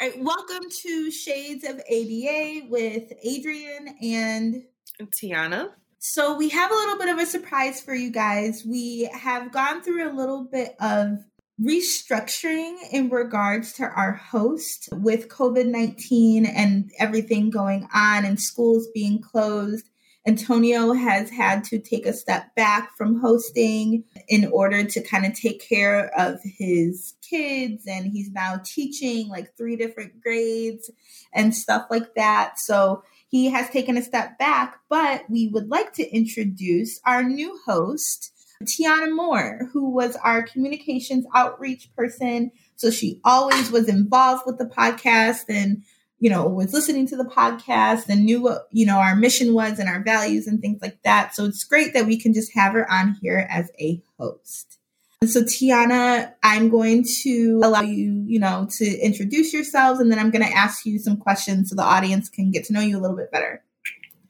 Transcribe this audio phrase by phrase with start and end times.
[0.00, 4.62] All right, welcome to Shades of ABA with Adrian and
[4.98, 5.72] Tiana.
[5.98, 8.64] So, we have a little bit of a surprise for you guys.
[8.64, 11.18] We have gone through a little bit of
[11.60, 18.88] restructuring in regards to our host with COVID 19 and everything going on and schools
[18.94, 19.90] being closed.
[20.26, 25.32] Antonio has had to take a step back from hosting in order to kind of
[25.32, 27.86] take care of his kids.
[27.86, 30.90] And he's now teaching like three different grades
[31.32, 32.58] and stuff like that.
[32.58, 37.58] So he has taken a step back, but we would like to introduce our new
[37.64, 38.32] host,
[38.64, 42.50] Tiana Moore, who was our communications outreach person.
[42.76, 45.82] So she always was involved with the podcast and
[46.20, 49.78] you know, was listening to the podcast and knew what, you know, our mission was
[49.78, 51.34] and our values and things like that.
[51.34, 54.78] So it's great that we can just have her on here as a host.
[55.22, 60.18] And so Tiana, I'm going to allow you, you know, to introduce yourselves and then
[60.18, 62.98] I'm going to ask you some questions so the audience can get to know you
[62.98, 63.62] a little bit better.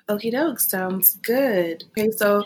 [0.09, 1.85] Okie doke, sounds good.
[1.91, 2.45] Okay, so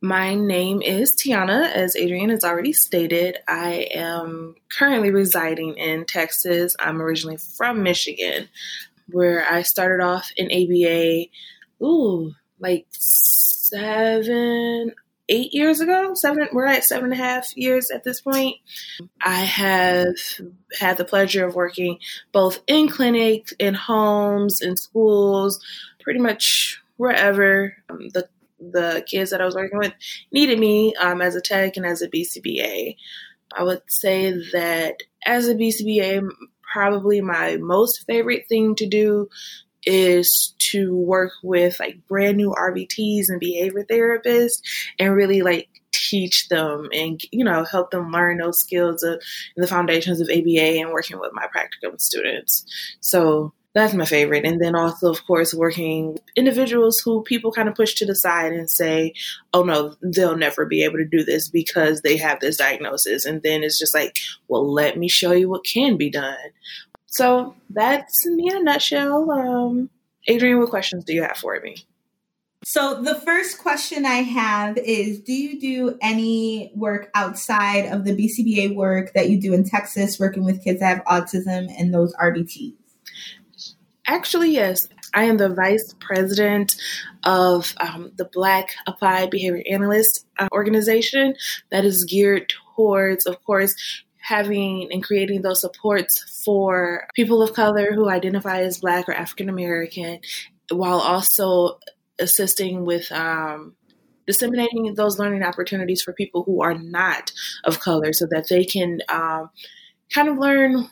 [0.00, 3.38] my name is Tiana, as Adrian has already stated.
[3.48, 6.76] I am currently residing in Texas.
[6.78, 8.48] I'm originally from Michigan,
[9.10, 11.26] where I started off in ABA,
[11.82, 14.92] ooh, like seven,
[15.28, 16.14] eight years ago.
[16.14, 18.56] Seven, we're at seven and a half years at this point.
[19.22, 20.16] I have
[20.78, 21.98] had the pleasure of working
[22.32, 25.60] both in clinics, in homes, in schools,
[26.00, 29.92] pretty much wherever um, the the kids that I was working with
[30.32, 32.96] needed me um, as a tech and as a BCBA.
[33.56, 36.28] I would say that as a BCBA,
[36.72, 39.28] probably my most favorite thing to do
[39.84, 44.60] is to work with like brand new RBTs and behavior therapists
[44.98, 49.22] and really like teach them and you know help them learn those skills of
[49.56, 52.64] the foundations of ABA and working with my practicum students.
[53.00, 54.46] So that's my favorite.
[54.46, 58.54] And then also, of course, working individuals who people kind of push to the side
[58.54, 59.12] and say,
[59.52, 63.26] oh no, they'll never be able to do this because they have this diagnosis.
[63.26, 64.16] And then it's just like,
[64.48, 66.38] well, let me show you what can be done.
[67.04, 69.30] So that's me in a nutshell.
[69.30, 69.90] Um,
[70.26, 71.76] Adrian, what questions do you have for me?
[72.64, 78.16] So the first question I have is do you do any work outside of the
[78.16, 82.14] BCBA work that you do in Texas working with kids that have autism and those
[82.14, 82.72] RBTs?
[84.06, 84.88] Actually, yes.
[85.14, 86.76] I am the vice president
[87.24, 91.34] of um, the Black Applied Behavior Analyst uh, organization
[91.70, 93.74] that is geared towards, of course,
[94.18, 99.48] having and creating those supports for people of color who identify as Black or African
[99.48, 100.20] American,
[100.70, 101.78] while also
[102.18, 103.74] assisting with um,
[104.26, 107.32] disseminating those learning opportunities for people who are not
[107.64, 109.50] of color so that they can um,
[110.12, 110.88] kind of learn a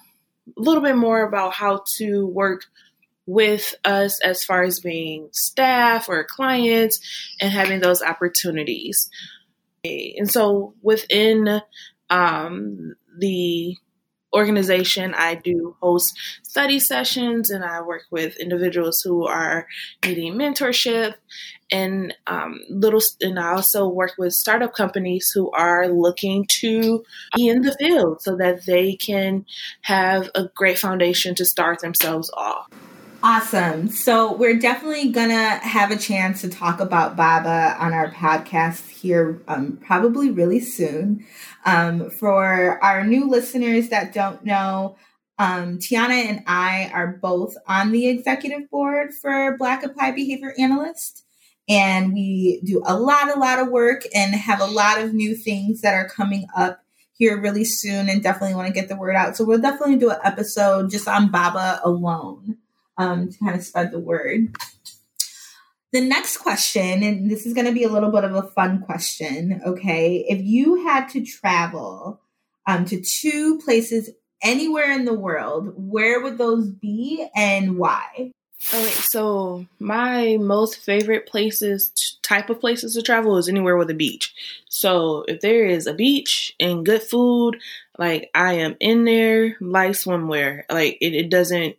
[0.56, 2.64] little bit more about how to work
[3.26, 7.00] with us as far as being staff or clients
[7.40, 9.08] and having those opportunities.
[9.84, 11.60] And so within
[12.10, 13.76] um, the
[14.34, 19.66] organization, I do host study sessions and I work with individuals who are
[20.04, 21.14] needing mentorship
[21.70, 23.00] and um, little.
[23.20, 27.04] And I also work with startup companies who are looking to
[27.36, 29.46] be in the field so that they can
[29.82, 32.68] have a great foundation to start themselves off.
[33.26, 33.88] Awesome.
[33.88, 39.42] So we're definitely gonna have a chance to talk about Baba on our podcast here,
[39.48, 41.24] um, probably really soon.
[41.64, 44.96] Um, for our new listeners that don't know,
[45.38, 51.24] um, Tiana and I are both on the executive board for Black Applied Behavior Analyst,
[51.66, 55.34] and we do a lot, a lot of work and have a lot of new
[55.34, 56.82] things that are coming up
[57.14, 59.34] here really soon, and definitely want to get the word out.
[59.34, 62.58] So we'll definitely do an episode just on Baba alone
[62.99, 64.55] um, to kind of spread the word.
[65.93, 68.82] The next question, and this is going to be a little bit of a fun
[68.82, 70.25] question, okay?
[70.28, 72.21] If you had to travel
[72.66, 74.10] um, to two places
[74.43, 78.33] anywhere in the world, where would those be and why?
[78.59, 81.92] So my most favorite places,
[82.22, 84.34] type of places to travel is anywhere with a beach.
[84.68, 87.59] So if there is a beach and good food,
[87.98, 90.63] like I am in there like swimwear.
[90.71, 91.77] Like it, it doesn't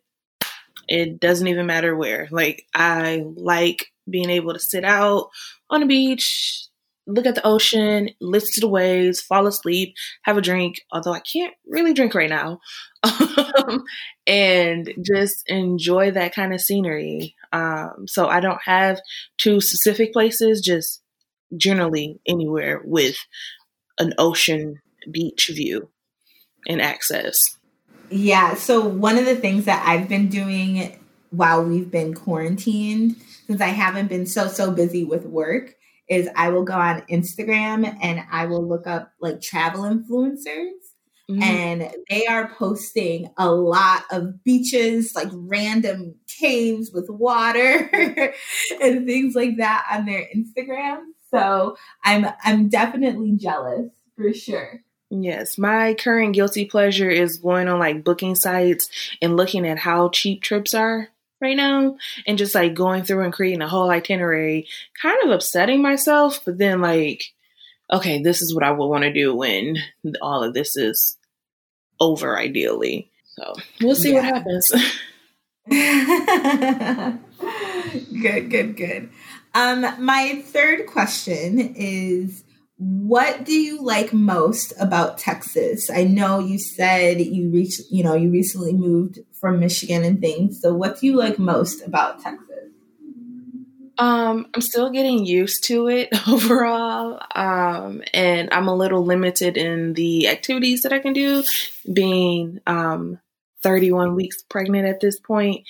[0.87, 2.27] it doesn't even matter where.
[2.31, 5.29] Like, I like being able to sit out
[5.69, 6.67] on the beach,
[7.07, 11.19] look at the ocean, listen to the waves, fall asleep, have a drink, although I
[11.19, 12.59] can't really drink right now,
[14.27, 17.35] and just enjoy that kind of scenery.
[17.51, 18.99] Um, so I don't have
[19.37, 21.01] two specific places, just
[21.55, 23.15] generally anywhere with
[23.99, 25.89] an ocean beach view
[26.67, 27.39] and access.
[28.15, 28.53] Yeah.
[28.53, 30.97] So one of the things that I've been doing
[31.31, 35.75] while we've been quarantined, since I haven't been so so busy with work,
[36.07, 40.71] is I will go on Instagram and I will look up like travel influencers.
[41.29, 41.43] Mm-hmm.
[41.43, 47.89] And they are posting a lot of beaches, like random caves with water
[48.81, 50.99] and things like that on their Instagram.
[51.31, 51.75] So
[52.05, 54.84] I'm I'm definitely jealous for sure.
[55.21, 58.89] Yes, my current guilty pleasure is going on like booking sites
[59.21, 61.09] and looking at how cheap trips are
[61.41, 64.67] right now and just like going through and creating a whole itinerary,
[65.01, 67.33] kind of upsetting myself, but then like,
[67.91, 69.77] okay, this is what I would want to do when
[70.21, 71.17] all of this is
[71.99, 73.11] over, ideally.
[73.35, 74.21] So we'll see yeah.
[74.21, 74.71] what happens.
[78.21, 79.09] good, good, good.
[79.53, 82.44] Um, my third question is
[82.77, 85.89] what do you like most about Texas?
[85.89, 90.61] I know you said you reached, you know, you recently moved from Michigan and things.
[90.61, 92.41] So what do you like most about Texas?
[93.97, 97.21] Um, I'm still getting used to it overall.
[97.33, 101.43] Um, and I'm a little limited in the activities that I can do
[101.91, 103.19] being um
[103.63, 105.65] 31 weeks pregnant at this point.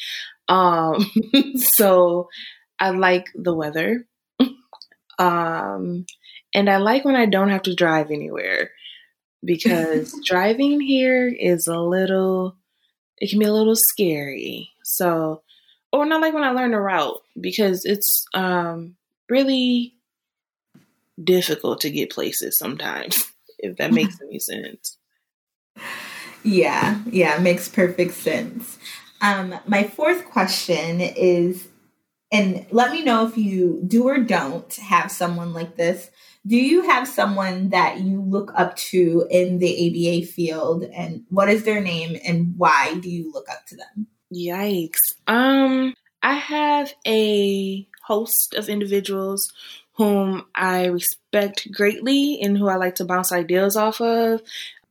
[0.49, 1.05] Um,
[1.55, 2.29] so
[2.79, 4.07] I like the weather.
[5.19, 6.05] um
[6.55, 8.71] and I like when I don't have to drive anywhere
[9.43, 12.55] because driving here is a little,
[13.17, 14.71] it can be a little scary.
[14.81, 15.43] So,
[15.91, 18.95] or not like when I learn the route because it's um,
[19.29, 19.95] really
[21.21, 23.29] difficult to get places sometimes,
[23.59, 24.97] if that makes any sense.
[26.41, 28.79] Yeah, yeah, makes perfect sense.
[29.19, 31.67] Um, my fourth question is,
[32.31, 36.09] and let me know if you do or don't have someone like this
[36.47, 41.49] do you have someone that you look up to in the ABA field and what
[41.49, 44.07] is their name and why do you look up to them?
[44.31, 45.13] Yikes.
[45.27, 49.51] Um I have a host of individuals
[49.93, 54.41] whom I respect greatly and who I like to bounce ideas off of.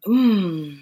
[0.07, 0.81] Mm.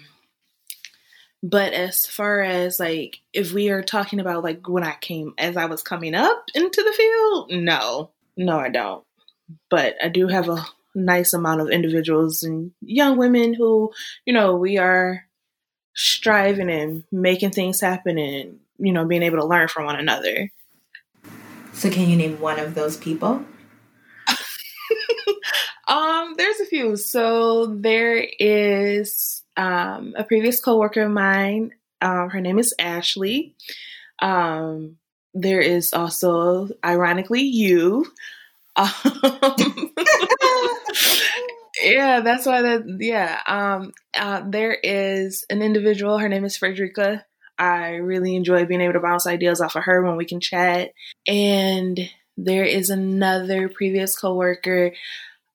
[1.43, 5.57] But as far as like if we are talking about like when I came as
[5.57, 8.09] I was coming up into the field, no.
[8.35, 9.03] No, I don't
[9.69, 13.91] but I do have a nice amount of individuals and young women who,
[14.25, 15.25] you know, we are
[15.95, 20.51] striving and making things happen and, you know, being able to learn from one another.
[21.73, 23.43] So can you name one of those people?
[25.87, 26.95] um, there's a few.
[26.95, 31.73] So there is um, a previous coworker of mine.
[32.01, 33.55] Um, her name is Ashley.
[34.19, 34.97] Um,
[35.33, 38.05] there is also, ironically, you.
[38.75, 38.89] Um,
[41.83, 43.39] yeah, that's why that yeah.
[43.45, 47.23] Um uh, there is an individual, her name is Frederica.
[47.57, 50.91] I really enjoy being able to bounce ideas off of her when we can chat.
[51.27, 51.99] And
[52.35, 54.93] there is another previous coworker.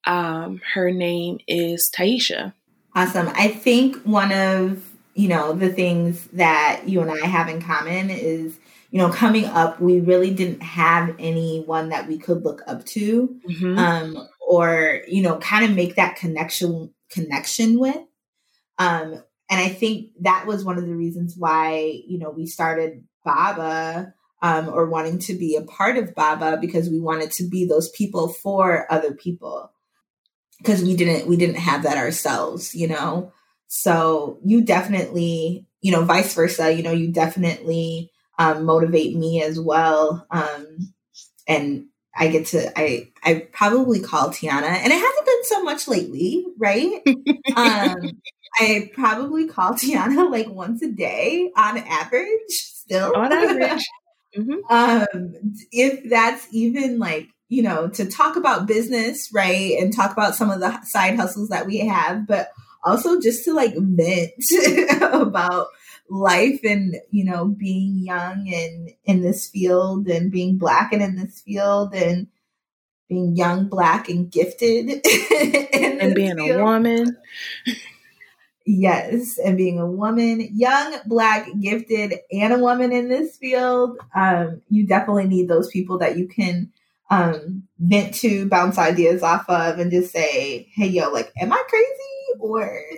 [0.04, 2.52] Um, her name is Taisha.
[2.98, 3.30] Awesome.
[3.34, 4.84] I think one of
[5.14, 8.58] you know the things that you and I have in common is
[8.90, 13.38] you know, coming up, we really didn't have anyone that we could look up to,
[13.46, 13.78] mm-hmm.
[13.78, 18.00] um, or you know, kind of make that connection connection with.
[18.78, 23.04] Um, and I think that was one of the reasons why you know we started
[23.24, 27.66] Baba um, or wanting to be a part of Baba because we wanted to be
[27.66, 29.70] those people for other people
[30.58, 33.32] because we didn't we didn't have that ourselves, you know.
[33.68, 39.58] So you definitely, you know, vice versa, you know, you definitely um, motivate me as
[39.60, 40.26] well.
[40.30, 40.94] Um,
[41.46, 41.86] and
[42.16, 46.46] I get to I I probably call Tiana, and it hasn't been so much lately,
[46.58, 47.02] right?
[47.56, 48.20] um,
[48.58, 53.84] I probably call Tiana like once a day on average, still on average.
[54.36, 54.58] Mm-hmm.
[54.70, 55.34] Um,
[55.72, 60.50] if that's even like you know to talk about business, right, and talk about some
[60.50, 62.50] of the side hustles that we have, but
[62.85, 64.33] also just to like vent
[65.02, 65.69] about
[66.11, 71.17] life and you know being young and in this field and being black and in
[71.17, 72.28] this field and
[73.09, 74.88] being young black and gifted
[75.75, 76.61] and being field.
[76.61, 77.17] a woman
[78.64, 84.62] yes and being a woman young black gifted and a woman in this field um,
[84.71, 86.71] you definitely need those people that you can
[87.10, 91.62] um, vent to bounce ideas off of and just say hey yo like am i
[91.68, 92.80] crazy or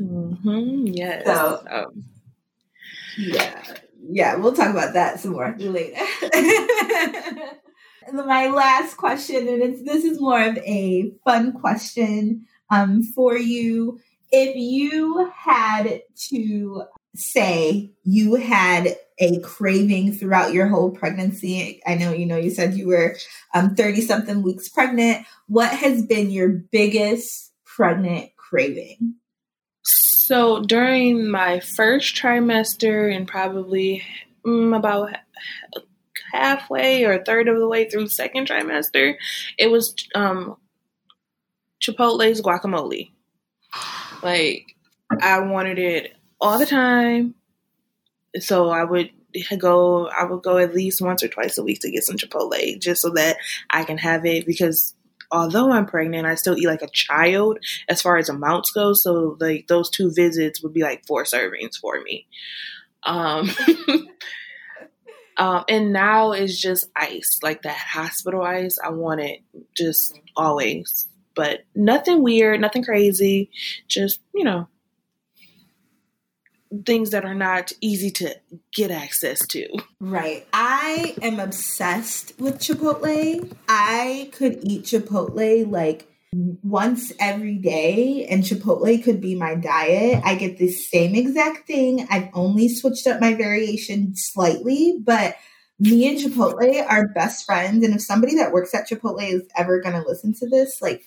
[0.00, 0.88] Mm-hmm.
[0.88, 1.24] Yes.
[1.24, 2.04] So, um,
[3.16, 3.62] yeah,
[4.08, 6.00] yeah, we'll talk about that some more later.
[8.12, 13.98] My last question, and it's this is more of a fun question um, for you.
[14.30, 16.82] if you had to
[17.14, 22.74] say you had a craving throughout your whole pregnancy, I know you know you said
[22.74, 23.16] you were
[23.54, 25.26] um 30 something weeks pregnant.
[25.48, 29.14] What has been your biggest pregnant craving?
[29.82, 34.02] So during my first trimester and probably
[34.44, 35.14] mm, about
[36.32, 39.14] halfway or third of the way through second trimester,
[39.56, 40.56] it was um,
[41.80, 43.10] Chipotle's guacamole.
[44.22, 44.74] Like
[45.20, 47.34] I wanted it all the time,
[48.40, 49.10] so I would
[49.58, 50.08] go.
[50.08, 53.02] I would go at least once or twice a week to get some Chipotle, just
[53.02, 53.36] so that
[53.70, 54.94] I can have it because
[55.30, 58.92] although I'm pregnant, I still eat like a child as far as amounts go.
[58.92, 62.26] So like those two visits would be like four servings for me.
[63.04, 63.50] Um,
[65.36, 68.78] um, and now it's just ice, like that hospital ice.
[68.82, 69.40] I want it
[69.76, 73.50] just always, but nothing weird, nothing crazy.
[73.88, 74.68] Just you know,
[76.84, 78.34] things that are not easy to
[78.72, 79.66] get access to.
[80.00, 80.46] Right.
[80.52, 83.52] I am obsessed with Chipotle.
[83.68, 90.22] I could eat Chipotle like once every day, and Chipotle could be my diet.
[90.24, 92.06] I get the same exact thing.
[92.10, 95.36] I've only switched up my variation slightly, but
[95.78, 97.84] me and Chipotle are best friends.
[97.84, 101.04] And if somebody that works at Chipotle is ever going to listen to this, like,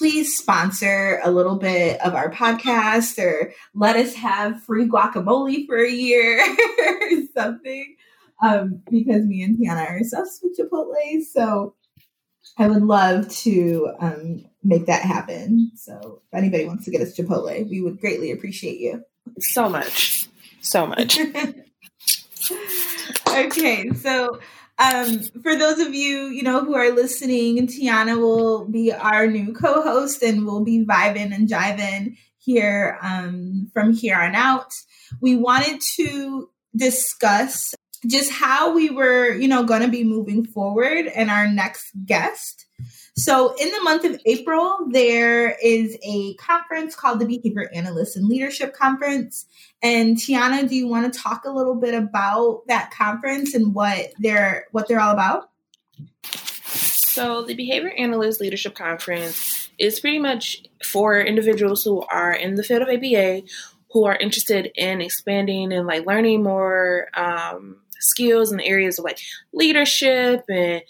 [0.00, 5.76] please sponsor a little bit of our podcast or let us have free guacamole for
[5.76, 6.40] a year
[6.78, 7.96] or something.
[8.42, 11.20] Um, because me and Tiana are obsessed with Chipotle.
[11.30, 11.74] So
[12.56, 15.72] I would love to um, make that happen.
[15.74, 19.04] So if anybody wants to get us Chipotle, we would greatly appreciate you.
[19.40, 20.30] So much.
[20.62, 21.20] So much.
[23.28, 24.40] okay, so
[24.80, 29.52] um, for those of you, you know, who are listening, Tiana will be our new
[29.52, 34.72] co-host and we'll be vibing and jiving here um, from here on out.
[35.20, 37.74] We wanted to discuss
[38.06, 42.64] just how we were, you know, going to be moving forward and our next guest.
[43.16, 48.28] So, in the month of April, there is a conference called the Behavior Analysts and
[48.28, 49.46] Leadership Conference.
[49.82, 54.12] And Tiana, do you want to talk a little bit about that conference and what
[54.18, 55.50] they're what they're all about?
[56.32, 62.62] So, the Behavior Analyst Leadership Conference is pretty much for individuals who are in the
[62.62, 63.42] field of ABA
[63.92, 69.04] who are interested in expanding and like learning more um, skills in the areas of
[69.04, 69.18] like
[69.52, 70.82] leadership and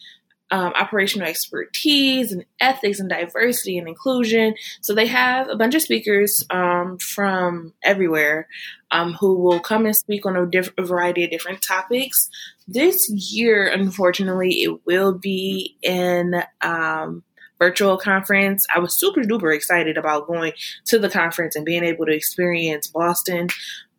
[0.51, 4.55] um, operational expertise and ethics and diversity and inclusion.
[4.81, 8.49] So they have a bunch of speakers um, from everywhere
[8.91, 12.29] um, who will come and speak on a, diff- a, variety of different topics.
[12.67, 17.23] This year, unfortunately, it will be in um,
[17.61, 18.67] virtual conference.
[18.75, 20.53] I was super duper excited about going
[20.87, 23.49] to the conference and being able to experience Boston.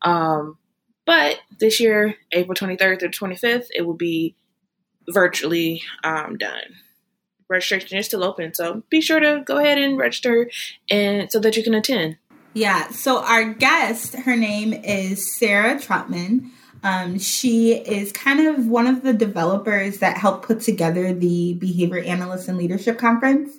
[0.01, 0.57] Um,
[1.05, 4.35] but this year, April 23rd through 25th, it will be
[5.09, 6.75] virtually um, done.
[7.49, 10.49] Registration is still open, so be sure to go ahead and register,
[10.89, 12.17] and so that you can attend.
[12.53, 12.89] Yeah.
[12.89, 16.51] So our guest, her name is Sarah Trotman.
[16.83, 21.99] Um, she is kind of one of the developers that helped put together the Behavior
[21.99, 23.51] Analyst and Leadership Conference.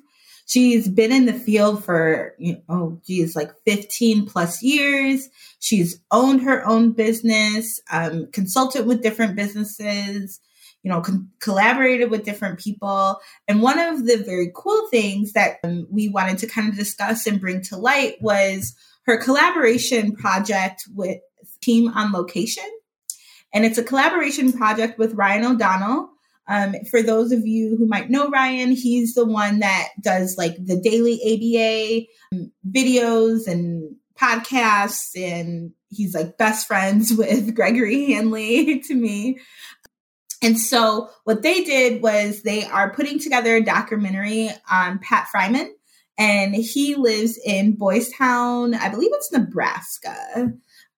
[0.46, 5.28] She's been in the field for, you know, oh, geez, like 15 plus years.
[5.60, 10.40] She's owned her own business, um, consulted with different businesses,
[10.82, 13.20] you know, con- collaborated with different people.
[13.46, 17.26] And one of the very cool things that um, we wanted to kind of discuss
[17.26, 18.74] and bring to light was
[19.04, 21.18] her collaboration project with
[21.60, 22.68] Team on Location.
[23.54, 26.10] And it's a collaboration project with Ryan O'Donnell.
[26.48, 30.56] Um, for those of you who might know Ryan, he's the one that does like
[30.56, 38.80] the daily ABA um, videos and podcasts, and he's like best friends with Gregory Hanley
[38.80, 39.38] to me.
[40.42, 45.74] And so what they did was they are putting together a documentary on Pat Friman,
[46.18, 50.52] and he lives in Boys Town, I believe it's Nebraska.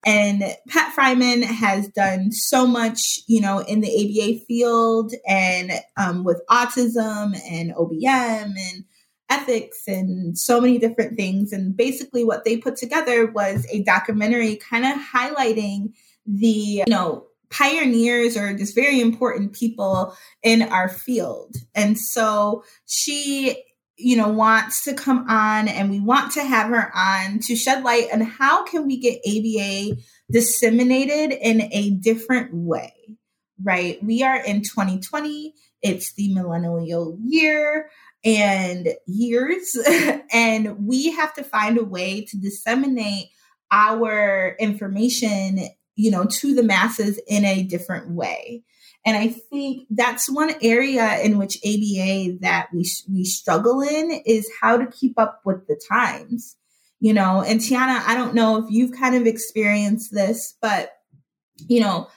[0.07, 6.25] And Pat Friman has done so much, you know, in the ABA field and um,
[6.25, 8.85] with autism and OBM and
[9.31, 11.53] ethics and so many different things.
[11.53, 15.95] And basically, what they put together was a documentary kind of highlighting
[16.27, 21.55] the, you know, pioneers or just very important people in our field.
[21.75, 23.63] And so she,
[23.97, 27.85] you know, wants to come on and we want to have her on to shed
[27.85, 32.93] light on how can we get ABA disseminated in a different way,
[33.63, 34.03] right?
[34.03, 35.55] We are in 2020.
[35.83, 37.91] It's the millennial year.
[38.25, 39.77] and years.
[40.33, 43.27] and we have to find a way to disseminate
[43.71, 48.63] our information, you know, to the masses in a different way.
[49.07, 54.51] And I think that's one area in which ABA that we we struggle in is
[54.61, 56.57] how to keep up with the times.
[57.01, 60.93] You know, and Tiana, I don't know if you've kind of experienced this, but
[61.69, 62.09] you know,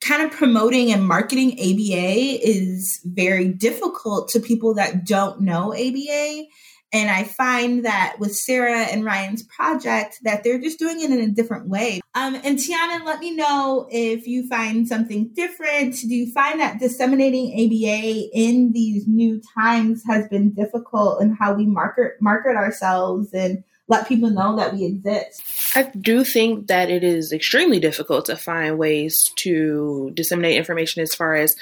[0.00, 6.44] kind of promoting and marketing ABA is very difficult to people that don't know ABA.
[6.92, 11.20] And I find that with Sarah and Ryan's project that they're just doing it in
[11.20, 12.00] a different way.
[12.14, 15.94] Um, and Tiana, let me know if you find something different.
[15.94, 21.54] Do you find that disseminating ABA in these new times has been difficult in how
[21.54, 25.42] we market market ourselves and let people know that we exist.
[25.74, 31.12] I do think that it is extremely difficult to find ways to disseminate information as
[31.12, 31.56] far as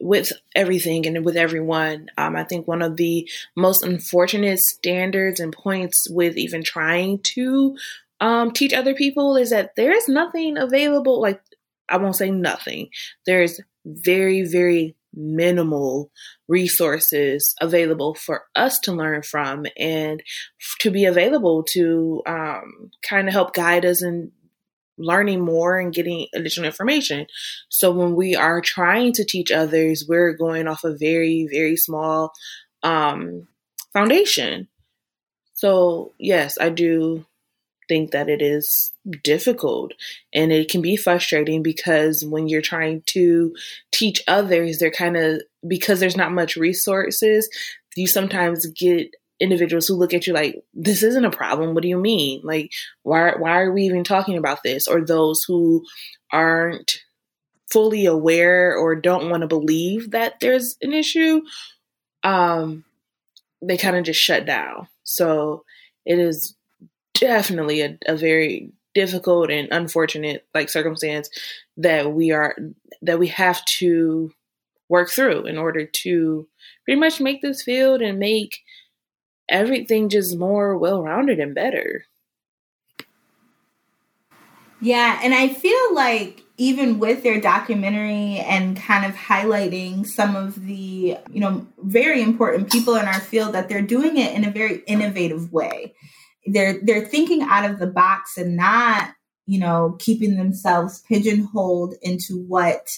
[0.00, 2.08] with everything and with everyone.
[2.16, 7.76] Um, I think one of the most unfortunate standards and points with even trying to
[8.20, 11.20] um, teach other people is that there is nothing available.
[11.20, 11.40] Like,
[11.88, 12.88] I won't say nothing.
[13.26, 16.10] There's very, very minimal
[16.48, 20.22] resources available for us to learn from and
[20.80, 24.32] to be available to um, kind of help guide us in
[24.98, 27.26] learning more and getting additional information.
[27.68, 32.32] So when we are trying to teach others, we're going off a very, very small
[32.82, 33.48] um,
[33.92, 34.68] foundation.
[35.54, 37.24] So, yes, I do
[37.88, 38.92] think that it is
[39.24, 39.92] difficult
[40.34, 43.54] and it can be frustrating because when you're trying to
[43.92, 47.48] teach others they're kind of because there's not much resources
[47.96, 51.74] you sometimes get individuals who look at you like this isn't a problem.
[51.74, 52.40] What do you mean?
[52.44, 54.88] Like why why are we even talking about this?
[54.88, 55.84] Or those who
[56.32, 56.98] aren't
[57.70, 61.42] fully aware or don't want to believe that there's an issue
[62.24, 62.84] um
[63.60, 64.88] they kind of just shut down.
[65.02, 65.64] So
[66.06, 66.54] it is
[67.14, 71.28] definitely a, a very difficult and unfortunate like circumstance
[71.76, 72.56] that we are
[73.02, 74.32] that we have to
[74.88, 76.48] work through in order to
[76.84, 78.58] pretty much make this field and make
[79.48, 82.04] everything just more well-rounded and better.
[84.80, 90.66] Yeah, and I feel like even with their documentary and kind of highlighting some of
[90.66, 94.50] the, you know, very important people in our field that they're doing it in a
[94.50, 95.94] very innovative way
[96.52, 99.10] they're they're thinking out of the box and not
[99.46, 102.88] you know keeping themselves pigeonholed into what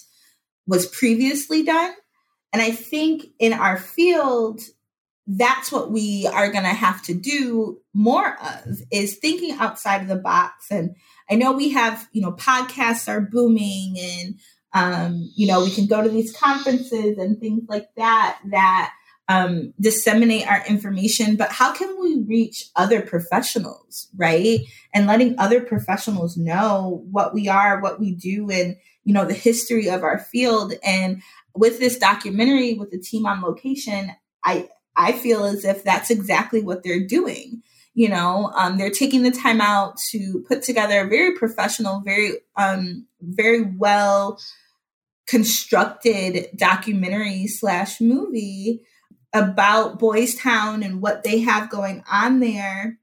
[0.67, 1.93] was previously done
[2.53, 4.61] and i think in our field
[5.37, 10.09] that's what we are going to have to do more of is thinking outside of
[10.09, 10.97] the box and
[11.31, 14.35] i know we have you know podcasts are booming and
[14.73, 18.93] um, you know we can go to these conferences and things like that that
[19.31, 24.59] um, disseminate our information, but how can we reach other professionals, right?
[24.93, 29.35] And letting other professionals know what we are, what we do, and you know the
[29.35, 30.75] history of our field.
[30.83, 31.23] And
[31.55, 34.11] with this documentary, with the team on location,
[34.45, 37.63] I I feel as if that's exactly what they're doing.
[37.95, 42.33] You know, um, they're taking the time out to put together a very professional, very
[42.57, 44.39] um, very well
[45.27, 48.83] constructed documentary slash movie
[49.33, 52.99] about Boys Town and what they have going on there.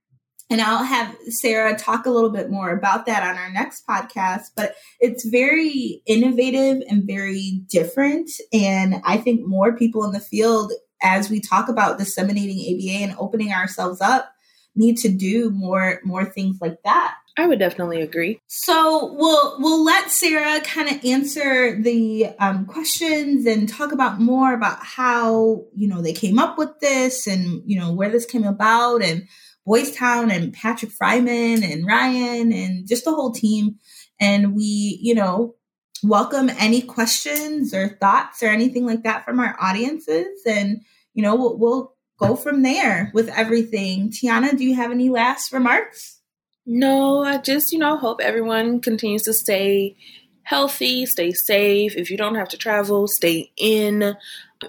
[0.50, 4.48] And I'll have Sarah talk a little bit more about that on our next podcast.
[4.56, 8.30] But it's very innovative and very different.
[8.54, 10.72] And I think more people in the field,
[11.02, 14.32] as we talk about disseminating ABA and opening ourselves up,
[14.76, 17.16] need to do more more things like that.
[17.40, 18.40] I would definitely agree.
[18.48, 24.54] So we'll we'll let Sarah kind of answer the um, questions and talk about more
[24.54, 28.44] about how you know they came up with this and you know where this came
[28.44, 29.28] about and
[29.68, 33.76] Boys Town and Patrick Friman and Ryan and just the whole team.
[34.20, 35.57] And we you know
[36.04, 40.82] welcome any questions or thoughts or anything like that from our audiences and
[41.14, 44.10] you know we'll, we'll go from there with everything.
[44.10, 46.20] Tiana, do you have any last remarks?
[46.66, 49.96] No, I just, you know, hope everyone continues to stay
[50.44, 51.96] healthy, stay safe.
[51.96, 54.16] If you don't have to travel, stay in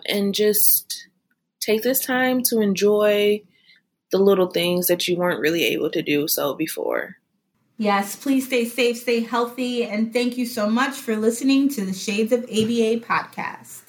[0.06, 1.08] and just
[1.60, 3.42] take this time to enjoy
[4.10, 7.16] the little things that you weren't really able to do so before.
[7.78, 11.94] Yes, please stay safe, stay healthy, and thank you so much for listening to the
[11.94, 13.87] Shades of ABA podcast.